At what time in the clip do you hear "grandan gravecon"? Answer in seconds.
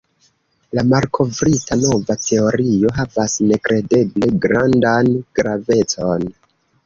4.47-6.27